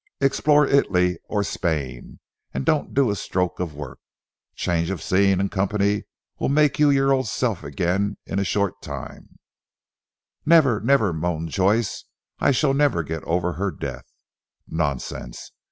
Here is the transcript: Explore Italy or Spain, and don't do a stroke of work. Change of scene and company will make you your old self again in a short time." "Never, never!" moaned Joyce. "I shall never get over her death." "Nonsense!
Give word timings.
Explore 0.19 0.65
Italy 0.65 1.19
or 1.27 1.43
Spain, 1.43 2.19
and 2.55 2.65
don't 2.65 2.95
do 2.95 3.11
a 3.11 3.15
stroke 3.15 3.59
of 3.59 3.75
work. 3.75 3.99
Change 4.55 4.89
of 4.89 4.99
scene 4.99 5.39
and 5.39 5.51
company 5.51 6.05
will 6.39 6.49
make 6.49 6.79
you 6.79 6.89
your 6.89 7.13
old 7.13 7.27
self 7.27 7.63
again 7.63 8.17
in 8.25 8.39
a 8.39 8.43
short 8.43 8.81
time." 8.81 9.37
"Never, 10.43 10.79
never!" 10.81 11.13
moaned 11.13 11.49
Joyce. 11.49 12.05
"I 12.39 12.49
shall 12.49 12.73
never 12.73 13.03
get 13.03 13.23
over 13.25 13.53
her 13.53 13.69
death." 13.69 14.11
"Nonsense! 14.67 15.51